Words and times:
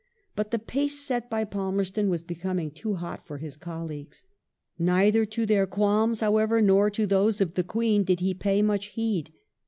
But 0.35 0.49
the 0.49 0.57
pace 0.57 0.97
set 0.99 1.29
by 1.29 1.43
Palmerston 1.45 2.09
was 2.09 2.23
becoming 2.23 2.71
too 2.71 2.95
hot 2.95 3.23
for 3.23 3.37
his 3.37 3.55
colleagues. 3.55 4.23
Neither 4.79 5.27
to 5.27 5.45
their 5.45 5.67
qualms, 5.67 6.21
however, 6.21 6.59
nor 6.59 6.89
to 6.89 7.05
those 7.05 7.39
of 7.39 7.53
the 7.53 7.63
Queen 7.63 8.03
did 8.03 8.19
he 8.19 8.33
pay 8.33 8.63
much 8.63 8.87
heed. 8.87 9.31